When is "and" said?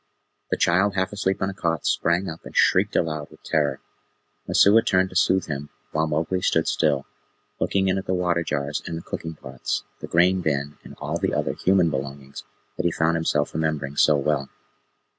2.43-2.57, 8.87-8.97, 10.83-10.95